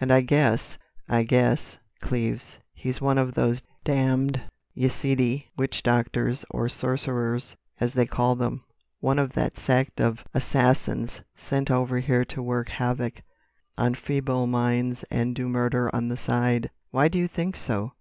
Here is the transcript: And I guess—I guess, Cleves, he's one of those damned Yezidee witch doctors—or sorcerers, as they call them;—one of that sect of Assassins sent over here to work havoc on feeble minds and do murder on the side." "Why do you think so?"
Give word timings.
And 0.00 0.10
I 0.10 0.22
guess—I 0.22 1.22
guess, 1.24 1.76
Cleves, 2.00 2.56
he's 2.72 3.02
one 3.02 3.18
of 3.18 3.34
those 3.34 3.62
damned 3.84 4.42
Yezidee 4.74 5.48
witch 5.58 5.82
doctors—or 5.82 6.70
sorcerers, 6.70 7.54
as 7.78 7.92
they 7.92 8.06
call 8.06 8.36
them;—one 8.36 9.18
of 9.18 9.34
that 9.34 9.58
sect 9.58 10.00
of 10.00 10.24
Assassins 10.32 11.20
sent 11.36 11.70
over 11.70 11.98
here 11.98 12.24
to 12.24 12.42
work 12.42 12.70
havoc 12.70 13.20
on 13.76 13.94
feeble 13.94 14.46
minds 14.46 15.02
and 15.10 15.34
do 15.34 15.46
murder 15.46 15.94
on 15.94 16.08
the 16.08 16.16
side." 16.16 16.70
"Why 16.90 17.08
do 17.08 17.18
you 17.18 17.28
think 17.28 17.54
so?" 17.54 17.92